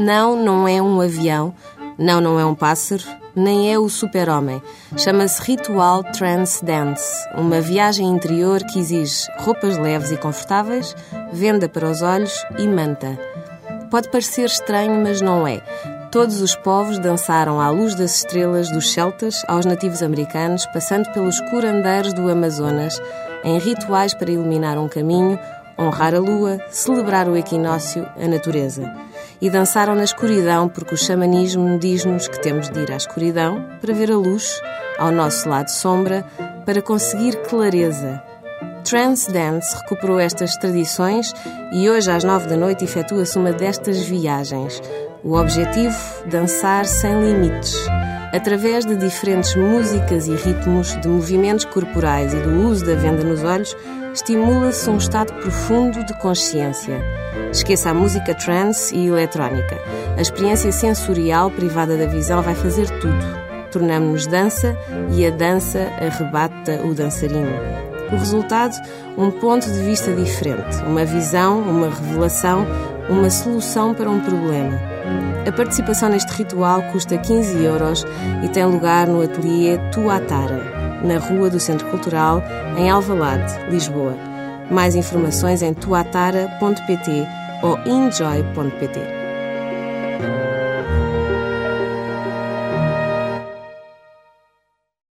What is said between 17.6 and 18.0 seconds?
à luz